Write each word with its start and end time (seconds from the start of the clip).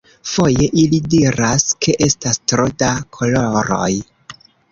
Foje, 0.29 0.67
ili 0.83 0.99
diras 1.13 1.65
ke 1.87 1.95
estas 2.07 2.41
tro 2.53 2.67
da 2.81 2.91
koloroj. 3.19 3.93